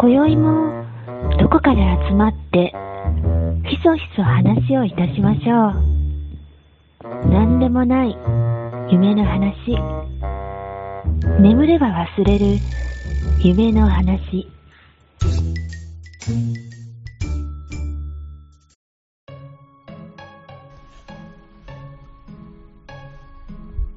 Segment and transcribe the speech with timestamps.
[0.00, 0.84] 今宵も
[1.40, 2.72] どこかで集まって
[3.68, 5.70] ひそひそ話をいたしましょ
[7.26, 7.28] う。
[7.28, 8.16] 何でもない
[8.92, 9.76] 夢の話。
[11.40, 12.60] 眠れば忘れる
[13.42, 14.46] 夢の話。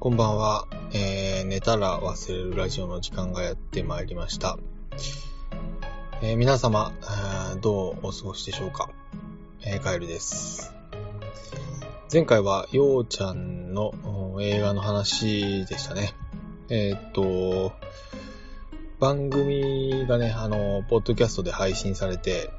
[0.00, 4.58] こんばんは、えー、寝たら忘れるラジオの時間がやってまいりました。
[6.24, 6.92] えー、皆様、
[7.60, 8.90] どうお過ごしでしょうか、
[9.64, 10.72] えー、カエルです。
[12.12, 13.92] 前回は、ようちゃんの
[14.40, 16.14] 映画の話でしたね。
[16.68, 17.72] えー、っと、
[19.00, 22.50] 番組がね、あの、ポッドキャストで配信されて、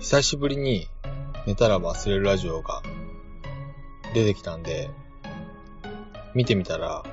[0.00, 0.88] 久しぶりに
[1.46, 2.82] 寝たら忘れるラジオが
[4.12, 4.90] 出てきたんで、
[6.34, 7.04] 見てみたら、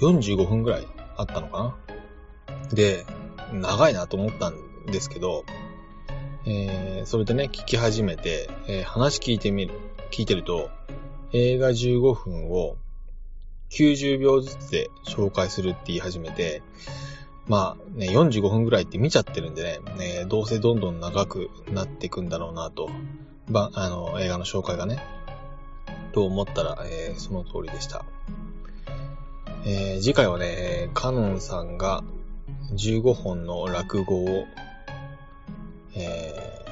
[0.00, 1.76] 45分ぐらいあったのか
[2.42, 2.74] な？
[2.74, 3.06] で、
[3.52, 5.44] 長いなと思ったんですけど、
[6.46, 9.74] えー、それでね、聞き始めて、えー、話聞いてみる、
[10.10, 10.70] 聞いてると、
[11.32, 12.76] 映画15分を
[13.70, 16.62] 90秒ずつで紹介するって言い始めて、
[17.46, 22.90] まあね、45分ぐらいって見ちゃってるんでね、ねどうせどんどん長くなっていくんだろうなと、
[23.50, 25.02] ば、あの、映画の紹介がね。
[26.12, 28.04] と思ったら、えー、その通りでした。
[29.64, 32.02] えー、次回はね、カノンさんが
[32.72, 34.44] 15本の落語を、
[35.98, 36.64] え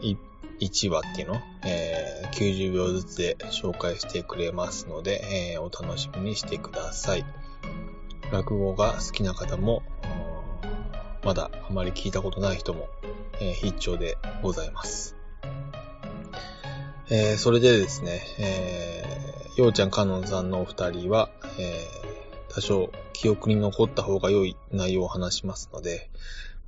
[0.00, 0.16] ー、
[0.60, 7.24] 1話っていうの、えー、90秒ずつで紹介してくれますので、えー、お楽しみにしてください。
[8.30, 9.82] 落語が好きな方も、
[11.24, 12.88] まだあまり聞いたことない人も、
[13.40, 15.16] えー、必聴でございます。
[17.10, 26.10] えー、それでですね、えー、ようちゃんかのんさんのお二人は、えー、多少記憶に残った方が良い内容を話しますので、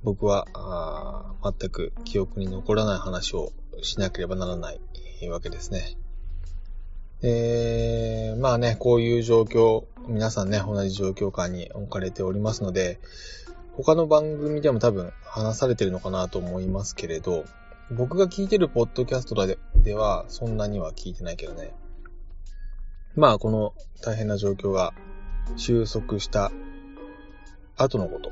[0.03, 5.97] 僕はあ全く記憶に残らない話をしなければならないわけですね。
[7.21, 12.99] えー、まあね、こういう状況、皆さんね、同じ状況下に置かれておりますので、
[13.73, 17.45] 他の番組でも多分話されてるのかなと思いますけれど、
[17.91, 21.73] 僕が聞いてるポッドキャストででは、そんなには聞いてないけどね。
[23.15, 24.93] まあ、この大変な状況が
[25.55, 26.51] 収束した
[27.75, 28.31] 後のこと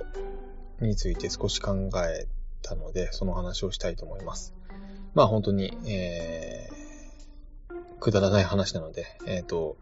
[0.82, 2.28] について少し考え
[2.62, 4.54] たので、その話をしたいと思います。
[5.14, 9.78] まあ、本当に、えー、くだらない話なので、えっ、ー、と、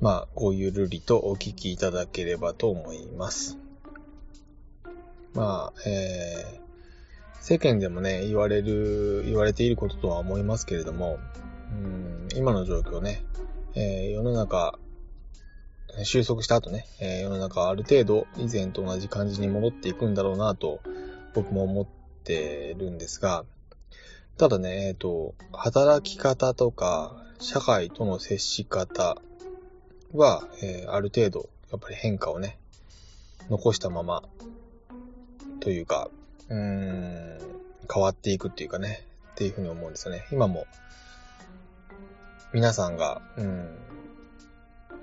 [0.00, 3.58] まあ、こういうルリとお聞きいただければと思います。
[5.34, 11.18] まあ、えー、世間でもね、言われる、言われていることとは思いますけれども、
[11.72, 13.22] うん今の状況ね、
[13.74, 14.78] えー、世の中、
[16.04, 20.80] 収束した後ね、えー、世の中ある程度以前と同じ感じに戻っていくんだろうなと
[21.34, 21.86] 僕も思っ
[22.24, 23.44] てるんですが、
[24.36, 29.16] ただね、えっ、ー、と、働き方とか社会との接し方
[30.12, 32.58] は、えー、ある程度やっぱり変化をね、
[33.48, 34.22] 残したまま
[35.60, 36.10] というか、
[36.48, 37.38] うーん、
[37.92, 40.26] 変わっていくっていうかね、っていうふうに思うんですよね。
[40.32, 40.66] 今も、
[42.52, 43.78] 皆さんが、うん、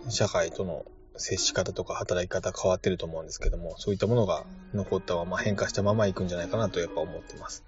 [0.09, 0.85] 社会との
[1.17, 7.63] 接し方とか働き方変わってると思うんですけども、そういったものが残ったまま変化したままいくんじゃないかなとやっぱ思ってます。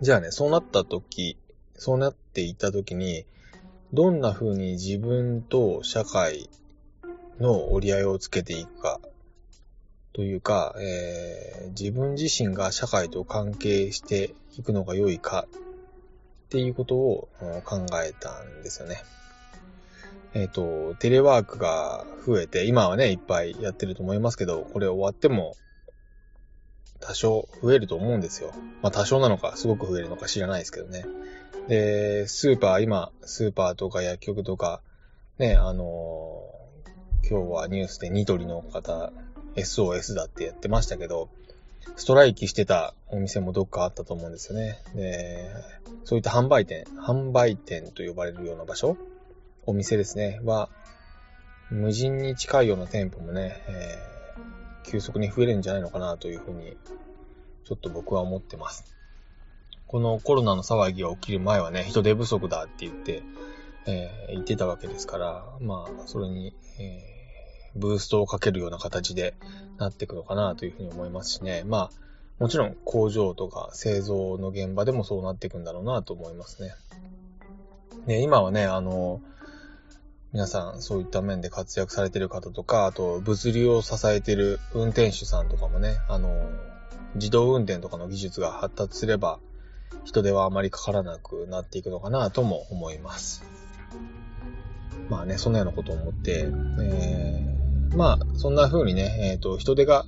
[0.00, 1.36] じゃあね、そうなった時、
[1.76, 3.24] そうなっていった時に、
[3.92, 6.50] どんな風に自分と社会
[7.40, 9.00] の折り合いをつけていくか
[10.12, 15.46] というか、えー、自分自身が社会と関係していくのが良いか
[16.46, 17.28] っていうことを
[17.64, 19.02] 考えたんですよね。
[20.38, 25.56] えっ、ー、と、テレワークが増えて、今はね、いっぱいやってると思いますけど、これ終わっても
[27.00, 28.52] 多少増えると思うんですよ。
[28.80, 31.04] まあ多少なのか、すごく増えるのか知らないですけどね。
[31.66, 34.80] で、スーパー、今、スーパーとか薬局とか、
[35.38, 39.12] ね、あのー、今日はニュースでニトリの方
[39.56, 41.28] SOS だってやってましたけど、
[41.96, 44.78] ストライキしてたお店もどっかあったと思うんですよね。
[44.94, 45.50] で、
[46.04, 48.96] そういった販売店、販売店と呼ばれるような場所
[49.68, 50.68] お店ですね、は、
[51.70, 56.76] 無人に近いような店舗もね、えー、急速に増えるんじゃないのかなというふうに、
[57.64, 58.84] ちょっと僕は思ってます。
[59.86, 63.22] このコロナの騒ぎが起きる前はね、人手不足だって言って、
[63.86, 67.18] えー、言ってたわけですから、まあ、それに、えー
[67.76, 69.34] ブーストをかけるような形で
[69.78, 71.64] なっていくのかなというふうに思いますしね。
[71.66, 71.90] まあ、
[72.38, 76.74] もちろん工場とか製造の現場でもそうなっていくんだろうなと思いますね。
[78.06, 79.20] で、今はね、あの、
[80.32, 86.50] 皆さんそういった面で活躍されてる方とか、あと物流を支えてる運転手さんとかもね、あの、
[87.14, 89.40] 自動運転とかの技術が発達すれば、
[90.04, 93.42] 人手はあまりかからなくなっていくのかなとも思います。
[95.08, 96.46] まあね、そんなようなことを思って、
[96.80, 100.04] えー、まあ、そんな風にね、えっ、ー、と、人手が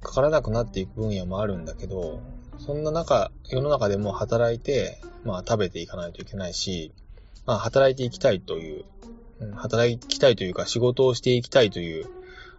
[0.00, 2.20] かからなくなっていく分野もあるんだけど、
[2.58, 6.92] そんな中、世の中でも働いて、まあ食べていかないといけないし、
[7.46, 8.84] まあ働いていきたいという、
[9.56, 12.06] 働きたいというか仕事をしていきたいという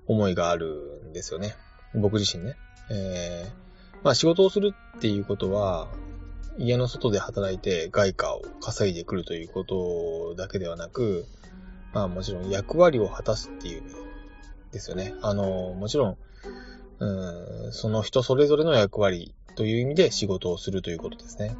[0.07, 1.55] 思いがあるんですよね。
[1.93, 2.55] 僕自身ね。
[2.89, 5.87] えー、まあ仕事をするっていうことは、
[6.57, 11.25] 家の外で働いて外貨を稼いでくるということだけではなく、
[11.93, 13.95] まあもちろん役割を果たすっていう意味
[14.71, 15.13] ですよね。
[15.21, 16.17] あの、もちろん、
[16.99, 21.57] うん、その人それぞれの役割という意味で仕事をするということですね。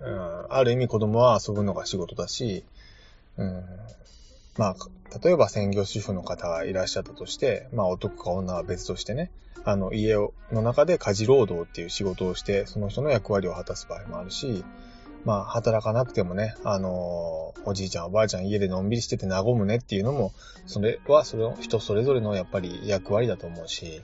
[0.00, 2.64] うん、ある意味子供は遊ぶのが仕事だし、
[3.38, 3.64] うん、
[4.58, 4.76] まあ、
[5.22, 9.30] 例えば専業主婦の方がいらっしゃったとして、まあ男か女は別としてね、
[9.64, 10.14] あの家
[10.50, 14.64] の中で家事労働っていう仕事をして、その人の役割を果たす場合もあるし、
[15.24, 20.32] まあ働かなくてもね、あのおじいちゃんおばあちゃん家でのんびりしてて和むねっていうのも、
[20.66, 24.02] それはそれを人それぞれのやっぱり役割だと思うし、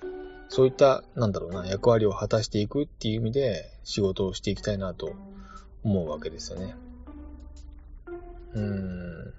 [0.48, 5.12] そういった、なんだろうな、役割を果たしていくっていう意味で仕事をしていきたいなと
[5.82, 6.74] 思うわけですよね。
[8.54, 9.34] うん。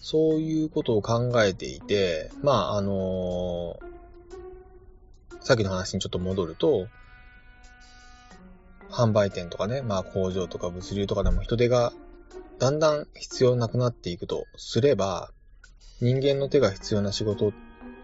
[0.00, 6.88] そういうことを考えていて、まあ、あのー、さっきの話にちょっと戻ると、
[8.90, 11.94] 販売店とかね、まあ工場とか物流とかでも人手が
[12.58, 15.30] だんだん必要なくなっていくとすれば、
[16.00, 17.52] 人間の手が必要な仕事っ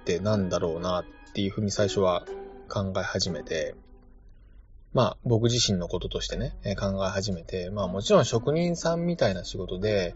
[0.05, 1.05] てなんだろうなっ
[1.35, 2.25] ていうふうに最初は
[2.69, 3.75] 考え始めて、
[4.95, 10.15] まあ僕自身のこととしてね、考え始めて、まあもちろん職人さんみたいな仕事で、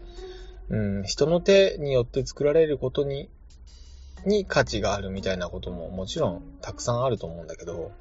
[0.69, 3.29] うん、人の手によって作られることに、
[4.25, 7.91] に価値があるみたいなことももちろんたくさんあると思うんだけど、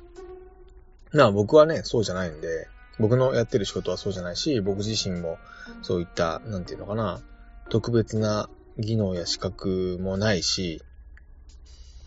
[1.13, 5.39] まあ僕はね、そうじゃないんで、僕のやってる仕事はそうじゃないし、僕自身も
[5.83, 7.21] そういった、なんていうのかな、
[7.69, 8.49] 特別な
[8.79, 10.83] 技能や資格もないし、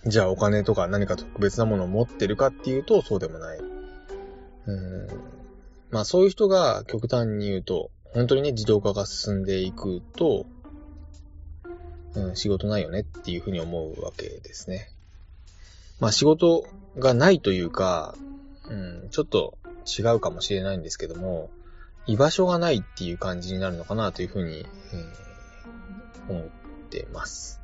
[0.06, 3.75] じゃあお金とか何か特別なものを持ってるかっていうとそうでもない。
[4.68, 5.08] うん
[5.92, 10.46] まあそういう人が極端に言うと、本当にね、自動化が進んでいくと、
[12.16, 14.90] うん、仕事ないよねっていうふうに思うわけですね。
[16.00, 16.66] まあ仕事
[16.98, 18.16] がないというか、
[18.70, 21.50] うん、ちょっと違うかもしれないんですけども、
[22.08, 26.44] 居場所がないっていう感じになるのかなというふうに、えー、思っ
[26.90, 27.62] てます。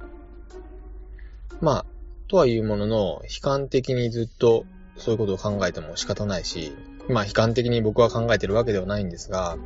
[1.59, 1.85] まあ、
[2.27, 4.65] とはいうものの、悲観的にずっと
[4.97, 6.73] そういうことを考えても仕方ないし、
[7.09, 9.57] まあ悲観的に僕は考えてるわけではないんですが、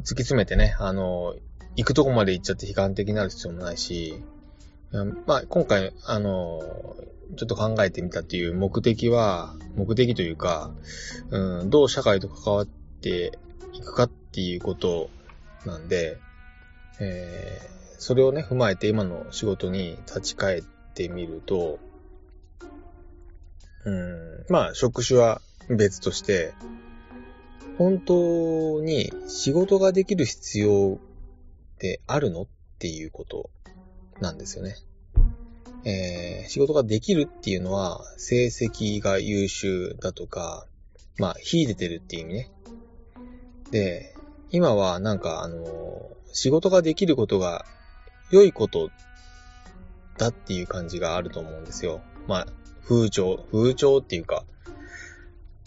[0.00, 1.34] 突き詰めてね、あの、
[1.76, 4.22] 行くとこまで行っちゃって悲観的になる必要もないし、
[5.26, 6.62] まあ、今回、あの、
[7.36, 10.70] ちょっと考えてみたっていう目的は、目的というか、
[11.30, 13.32] うん、どう社会と関わって
[13.72, 15.10] いくかっていうこと
[15.64, 16.18] なんで、
[17.00, 20.62] えー、それをね、踏まえて今の仕事に立ち返っ
[20.94, 21.78] てみると、
[23.84, 26.54] うん、まあ、職種は別として、
[27.78, 30.98] 本当に仕事ができる必要
[31.74, 32.46] ってあるのっ
[32.78, 33.50] ていうこと
[34.20, 34.76] なんですよね。
[35.84, 40.66] えー、仕事ができるっていうのは、成績が優秀だとか、
[41.18, 42.50] まあ、秀でてるっていう意味ね。
[43.70, 44.14] で、
[44.50, 47.64] 今はなんかあの、仕事ができることが
[48.30, 48.90] 良いこと
[50.18, 52.00] だっていう感じがあると思うんですよ。
[52.26, 52.46] まあ、
[52.84, 54.44] 風潮、風潮っていうか、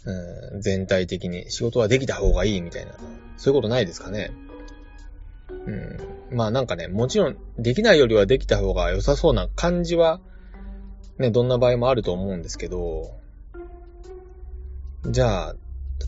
[0.09, 2.93] うん、全体的に仕事はできた方がいいみたいな、
[3.37, 4.31] そういうことないですかね。
[5.49, 6.35] うん。
[6.35, 10.19] まあなんかね、もちろんできないよりはできた方が良さそうな感じは、
[11.19, 13.19] ね、どんな場合もあると思うんですけど、
[15.05, 15.55] じゃあ、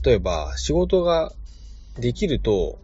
[0.03, 1.31] 例えば仕事が
[1.99, 2.79] できると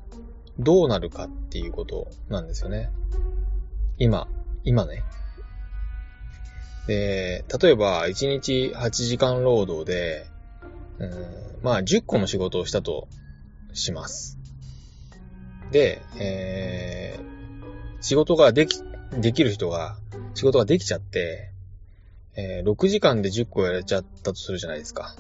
[0.60, 2.92] どうなるかっていうことなんですよね。
[3.98, 4.28] 今、
[4.64, 5.04] 今ね。
[6.86, 10.28] で、例えば1日8時間労働で、
[11.00, 11.12] うん、
[11.64, 13.08] まあ10個の仕事をしたと
[13.74, 14.38] します。
[15.72, 18.80] で、えー、仕事ができ、
[19.20, 19.98] できる人が、
[20.34, 21.52] 仕事ができちゃって、
[22.36, 25.16] えー、6時間で10個やれちゃったとするじゃないですか。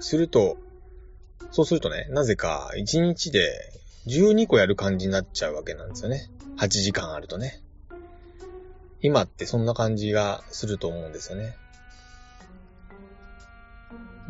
[0.00, 0.56] すると、
[1.50, 3.50] そうするとね、なぜか1日で
[4.06, 6.30] 12個やる感じになっちゃうわけなんですよね。
[6.56, 7.60] 8時間あるとね。
[9.02, 11.56] 今ってそんな感じがすると思うんですよね。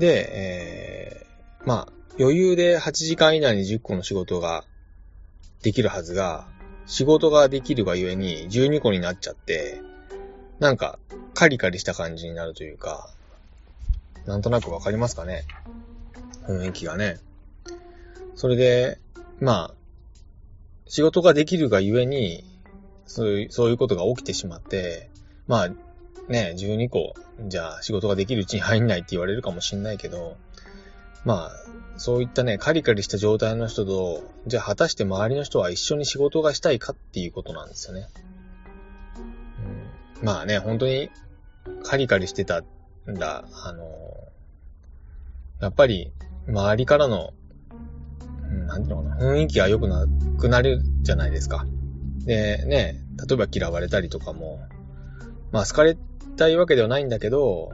[0.00, 4.64] で、えー、まあ、余裕で8時間以内に10個の仕事が
[5.62, 6.48] できるはずが、
[6.86, 9.80] 仕事ができるがゆえに12個になっちゃって、
[10.58, 10.98] なんか、
[11.34, 13.10] カリカリした感じになるというか、
[14.26, 15.44] なんとなくわかりますかね
[16.46, 17.18] 雰囲気がね。
[18.34, 18.98] それで、
[19.38, 19.74] まあ、
[20.86, 22.44] 仕事ができるがゆえに、
[23.06, 25.10] そういう、そういうことが起きてしまって、
[25.46, 25.70] まあ、
[26.30, 27.14] ね、12個、
[27.48, 30.36] じゃあ仕事ができるうちに入んないって言われるかもしんないけど、
[31.24, 31.50] まあ、
[31.96, 38.06] そういったね、カリカリした状態の人と、じゃあ果たして周りの人は一緒に仕事がしたいかっていうことなんですよね。
[40.20, 41.10] うん、まあね、本当に
[41.82, 42.64] カリカリしてたん
[43.14, 43.84] だ、あの、
[45.60, 46.12] やっぱり
[46.46, 47.32] 周りからの、
[48.44, 50.06] うん、なんていうのかな、雰囲気が良くな
[50.38, 51.66] くなるじゃないですか。
[52.24, 54.60] で、ね、例えば嫌われたりとかも、
[55.50, 55.96] まあ好かれ
[56.40, 57.70] たいわけではないんだけど、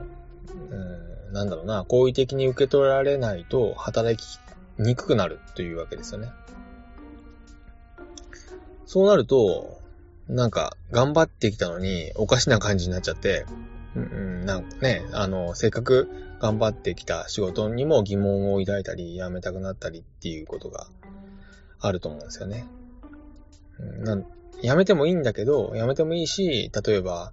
[0.71, 4.39] うんなんだろうな、好意的に受け取られないと働き
[4.77, 6.31] にくくなるというわけですよね。
[8.85, 9.81] そうなると、
[10.29, 13.45] なんか、頑張ってきたのに、おかしな感じになっちゃって、
[13.95, 16.09] うん、なんかね、あの、せっかく
[16.39, 20.87] 頑張ってきた仕事にも疑問を抱いたり、辞めたくなったりっていうことが
[21.79, 22.67] あると思うんですよね。
[23.79, 24.25] うん、なん
[24.61, 27.31] 辞めてもいいんだけど、辞めてもいいし、例えば、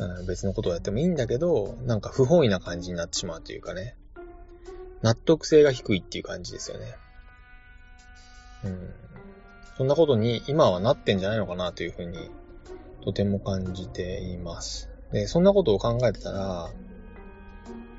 [0.00, 3.96] うん、別のことをやってもいいんだけど、なんか不本意な感じになってしまうというかね。
[5.02, 6.96] 納得性が低いっていう感じですよね。
[8.64, 8.94] うん。
[9.76, 12.30] そんなことに今はなってんじゃないのかなというふうに、
[13.04, 14.88] とても感じています。
[15.12, 16.70] で、そんなことを考えてたら、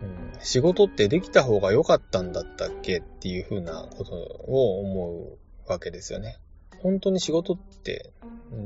[0.02, 6.40] うん、仕事ってできた方が良かったんだったっけっていうふうなことを思うわけですよね。
[6.80, 8.12] 本当に仕事って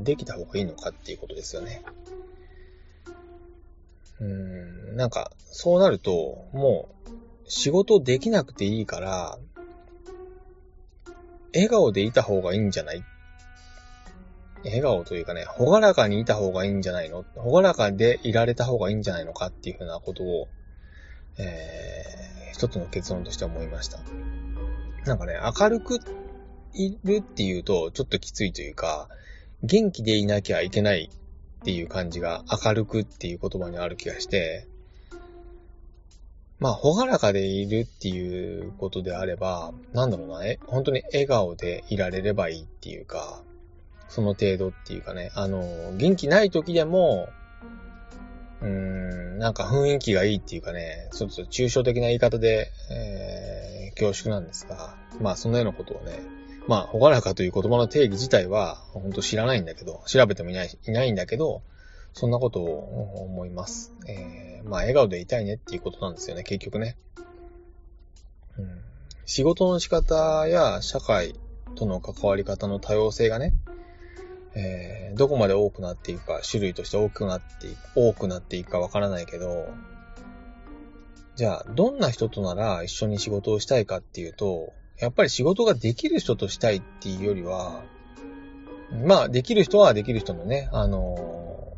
[0.03, 1.83] できた方がいいのかっていうことですよね。
[4.19, 7.09] うん、なんか、そうなると、もう、
[7.47, 9.37] 仕事できなくていいから、
[11.53, 13.03] 笑顔でいた方がいいんじゃない？
[14.63, 17.23] 笑顔というかね、ほがらかにいた方がいいんじゃないの？
[17.35, 20.47] ほがらかでいられた方がいいんじゃないのかっていうふうなことを、
[21.37, 23.99] えー、一つの結論として思いました。
[25.05, 25.99] なんかね、明るく
[26.73, 29.07] いるっていうと、ちょっときついというか、
[29.63, 31.09] 元気でいなきゃいけない
[31.65, 34.67] っていう感じが明るくっていう言葉にある気がして、
[36.59, 43.41] まあ、ほがらかでいるっていうことであれば、なんだろうな、え、本当に笑顔でいられればいいっていうか、
[44.09, 45.63] その程度っていうかね、あの、
[45.97, 47.29] 元気ない時でも、
[48.61, 56.19] うーん、なんか雰囲気がいいっていうかね、ちょっと抽象的な言い方で、えー、恐縮なんですが、まあそのようなことをね、
[56.67, 61.61] まあ、ほがらかという言葉の定義自体は、本当知らないんだけど、調べてもいない、いないんだけど、
[62.13, 63.93] そんなことを思います。
[64.07, 66.97] えー、まあ、笑顔でいたいねっていうことなんですよね、結局ね。
[68.57, 68.81] うん、
[69.25, 71.35] 仕事の仕方や社会
[71.75, 73.53] との関わり方の多様性がね、
[74.55, 79.67] えー、どこまで多くなっていくか、種類として多くなっていく、多くなっていくかわからないけど、
[81.35, 87.83] じゃあ、どんな人となら一緒に仕事をしたいかっていうと、やっぱり仕事ができる人としたいっていうよりは、
[89.05, 91.73] まあ、できる人はできる人のね、あの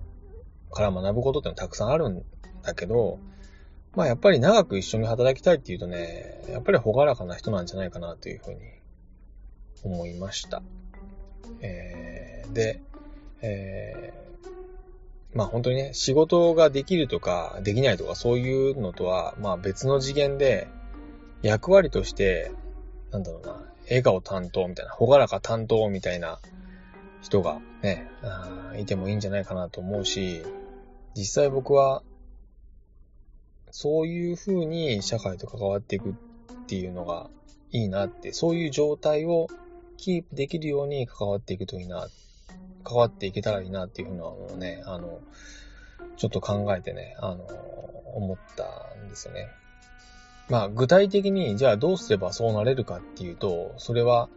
[0.71, 2.23] ー、から学ぶことってのはたくさんあるん
[2.63, 3.19] だけど、
[3.95, 8.59] まあやっぱり長く一緒に働きたいっていうとね、やっぱりほがらかな人なんじゃないかなというふうに
[9.83, 10.61] 思いました。
[11.61, 12.81] えー、で、
[13.41, 14.49] えー、
[15.33, 20.67] まあ本当にね、仕事ができるとかできないとかそういうのとは、まあ別の次元で
[21.41, 22.51] 役割として
[23.11, 23.53] なんだろうな、
[23.85, 26.39] 笑顔担当みたいな、ほがらか担当みたいな
[27.21, 28.07] 人がね、
[28.77, 30.43] いてもいいんじゃないかなと思うし、
[31.15, 32.03] 実際僕は、
[33.71, 36.13] そういう風に社会と関わっていくっ
[36.67, 37.29] ていうのが
[37.71, 39.47] いいなって、そういう状態を
[39.97, 42.07] キープできるように関わっていくといいな、
[42.83, 45.19] 関わっていけたらいいなっていうふうなのをね、あの、
[46.17, 47.43] ちょっと考えてね、あの、
[48.15, 49.53] 思ったんですよね。
[50.49, 54.29] まあ具体的にじゃあどうすればそうなれるかっていうと、それは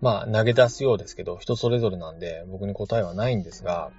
[0.00, 3.90] まあ投げ出すようですけど、人それぞれなんで僕に答えはないんですが、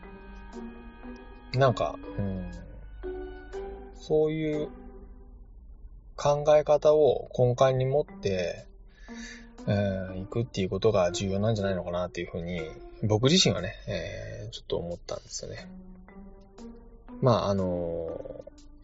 [1.54, 2.52] なんか、うん、
[3.96, 4.70] そういう
[6.16, 8.66] 考え方を根幹に持って、
[9.68, 12.62] えー、行くっていうことが重要なんじゃないのかなっていうふうに、
[13.04, 15.68] 僕自身はね、えー、ちょっと思ったんですよね。
[17.22, 18.20] まあ、あの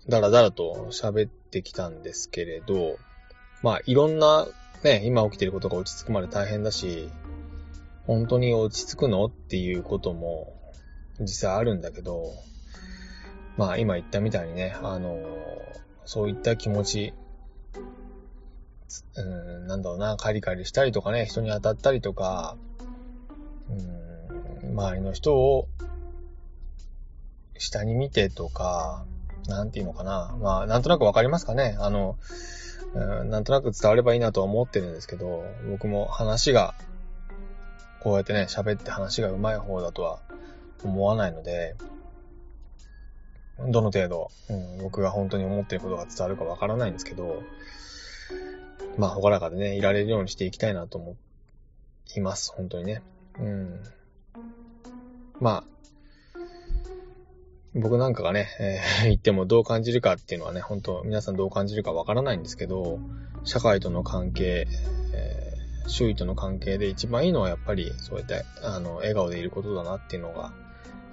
[0.09, 2.97] だらだらと喋ってきたんですけれど、
[3.61, 4.47] まあいろんな
[4.83, 7.09] ね、今起きてることが落ち着くまで大変だし、
[8.05, 10.53] 本当に落ち着くのっていうことも
[11.19, 12.31] 実際あるんだけど、
[13.57, 15.19] まあ今言ったみたいにね、あの、
[16.05, 17.13] そういった気持ち、
[19.15, 22.55] うん、なんだろうな、カリカリしたりとかね、人に当たったりとか、
[23.69, 25.67] うん、周りの人を
[27.57, 29.05] 下に見てとか、
[29.47, 30.35] なんていうのかな。
[30.39, 31.77] まあ、なんとなくわかりますかね。
[31.79, 32.17] あの、
[32.93, 36.73] うん、なんとなく伝わればいいなとは思ってるんですけど、僕も話が、
[38.01, 40.19] こうやってね、喋って話が上手い方だとは
[40.83, 41.75] 思わないので、
[43.59, 47.41] どの程度、うん、僕が本当に思っていることが伝わるかわからないんですけど、
[48.97, 51.15] まあ、ほがらかでね、いられるようにしていきたいなと思
[52.15, 52.53] います。
[52.55, 53.01] 本当にね。
[53.39, 53.83] うん。
[55.39, 55.63] まあ、
[57.73, 62.99] 僕なんかがね、えー、 言ってもどう感じるかっていうのはね、本当皆さんどう感じるかわからないんですけど、
[63.43, 64.67] 社会との関係、
[65.13, 70.53] えー、周囲との関係で一番いいのはやっぱりそうやって、あの、笑顔でいることだなっていうのが、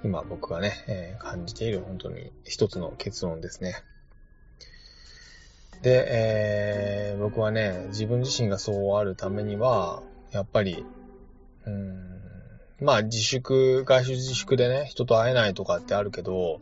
[0.03, 3.75] 今僕がね、えー、感じている本当に一つの結論ですね。
[5.81, 10.85] で、えー、僕はね、自分自身がそうあるためには、やっぱり、
[11.65, 12.14] うん、
[12.81, 16.59] まあ自粛、外出自粛でね、人と会えないとかってあるけど、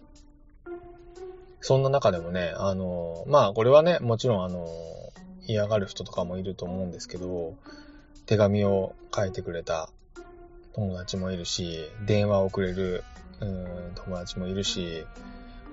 [1.62, 4.68] そんな中でもね、あの、まあこれはね、もちろんあの、
[5.48, 7.56] 嫌がる人とかもいると思うんですけど、
[8.26, 9.90] 手紙を書いてくれた
[10.74, 13.04] 友達もいるし、電話をくれる、
[13.40, 15.06] うん、友達もいるし、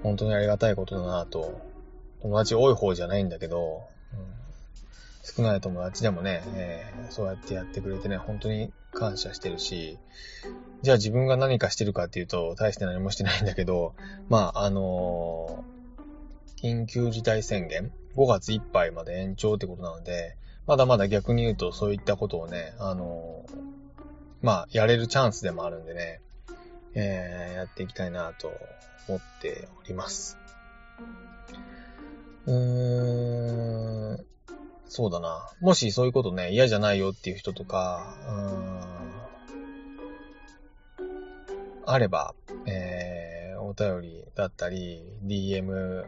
[0.02, 1.60] 本当にありがたいことだなと、
[2.22, 3.82] 友達多い方じゃないんだけど、
[5.22, 9.98] 少ない友達でもね、えー、そうやってやってくれてね、本当に感謝してるし、
[10.82, 13.94] じゃあ自分が何かしてるかっていうと、大して何もしてないんだけど、
[14.28, 20.36] まあ、あのー、緊急事態宣言、5月いっぱいまで延長ってことなので、
[20.66, 23.54] まだまだ逆に言うとそういったことをね、あのー、
[24.42, 26.20] まあ、やれるチャンスでもあるんでね、
[26.94, 28.50] えー、やっていきたいなと
[29.08, 30.38] 思っております。
[32.46, 33.49] うーん、
[34.90, 35.48] そうだな。
[35.60, 38.16] もしそういうことね、嫌じゃないよっていう人とか、
[41.86, 42.34] あれば、
[42.66, 46.04] えー、お便りだったり、DM、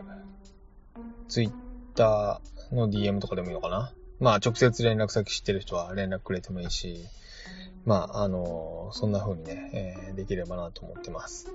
[1.29, 2.41] Twitter
[2.73, 3.93] の DM とかでもいいのかな。
[4.19, 7.05] まあ、直接連絡先知ってる人は連絡くれてもいいし、
[7.87, 9.71] まあ、あのそんな風にね、
[10.09, 11.53] えー、できればなと思ってます。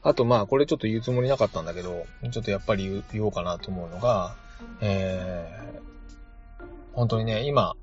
[0.00, 4.36] あと、まあ、これちょっと言うつもりなかったんだけど、ちょっとやっぱり言おうかなと思うのが、
[4.80, 5.95] えー、
[6.96, 7.74] 本当にね、今、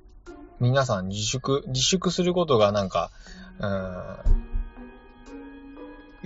[0.60, 3.12] 皆さん自粛、自粛することがなんか、
[3.60, 3.68] う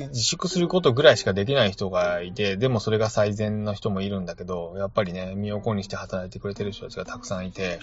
[0.03, 7.79] ん、自粛することぐらいしかできない人がいて、でもそれが最善の人もいるんだけど、やっぱりね、身を粉にして働いてくれてる人たちがたくさんいて、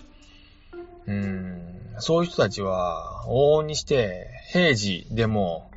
[1.07, 5.71] うん、そういう人たちは、往々にして、平時でも、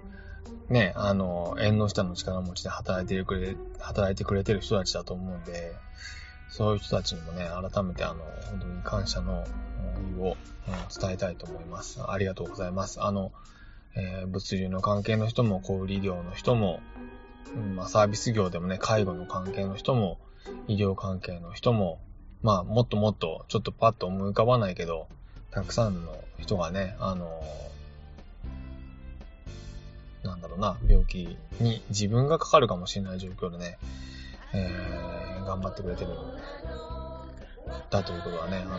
[0.70, 5.74] ね、あの、縁の下の力持ちで働いてくれ、働いてくれてる人たちだと思うんで、
[6.58, 8.16] そういう人たちにもね、改めてあの、
[8.50, 9.46] 本当に感謝の
[10.18, 10.36] 意を、
[11.00, 12.00] 伝えたいと思います。
[12.02, 13.00] ありがとうございます。
[13.04, 13.32] あの、
[13.96, 16.82] えー、物流の関係の人も、小売業の人も、
[17.56, 20.18] うん、まあ、サービス業でもね、介護の関係の人も、
[20.68, 22.00] 医療関係の人も、
[22.42, 25.08] まあ、もっともっと、ちょっとパッと思い浮かばないけど、
[25.52, 33.78] たくさんの人がね、あのー、なんだろうな、病気に自分がかかるかもしれない状況でね、
[34.58, 36.14] えー、頑張ってくれてるん
[37.90, 38.78] だということはね、あ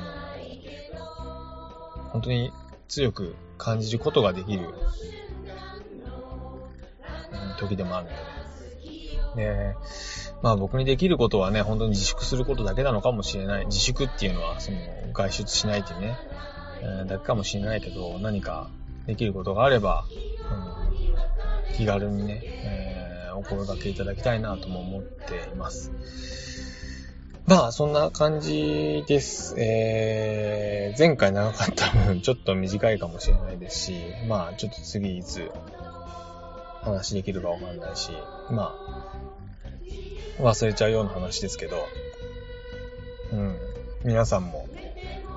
[2.01, 2.53] の、本当に
[2.89, 4.69] 強く感じることができる、う
[7.55, 8.13] ん、時でもあるの
[9.37, 9.77] でね。
[10.43, 13.67] まあ僕にできることはね、本当に自粛することだけなのかもしれない。
[13.67, 14.79] 自粛っていうのは、その、
[15.13, 16.17] 外出しないっていうね、
[16.81, 18.71] えー、だけかもしれないけど、何か
[19.07, 20.05] できることがあれば、
[21.71, 22.78] うん、気軽にね、えー
[23.39, 25.93] お声掛けいただきたいなとも思っています。
[27.47, 29.55] まあ、そんな感じです。
[29.57, 33.95] えー、前回長かった分、ちょっと短いかもしれないですし、
[34.29, 35.51] まあ、ちょっと次いつ
[36.83, 38.11] 話できるかわかんないし、
[38.51, 38.75] ま
[40.39, 41.87] あ、忘れちゃうような話ですけど、
[43.33, 43.57] うん、
[44.05, 44.69] 皆さんも、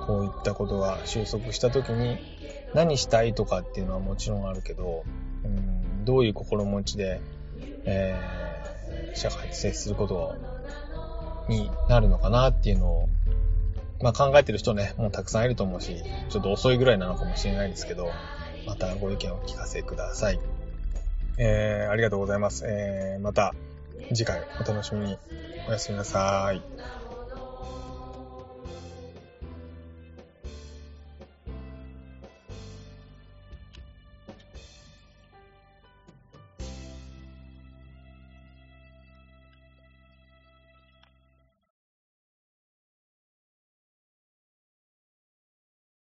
[0.06, 2.18] こういったことが収束した時に、
[2.74, 5.04] 何したいとかっていうのはもちろんあるけど、
[5.44, 7.20] うん、どういう心持ちで
[7.84, 10.34] えー、社会と接すること
[11.48, 13.08] になるのかなっていうのを、
[14.02, 18.10] まあ、考えてる人ね、もうたくさんいると思うし、ちょっと遅いぐらいなのかもしれないですけど、
[18.66, 20.40] またご意見をお聞かせください。
[21.38, 22.64] えー、ありがとうございます。
[22.66, 23.54] えー、また
[24.08, 25.18] 次回お楽しみに。
[25.68, 27.01] おやすみなさい。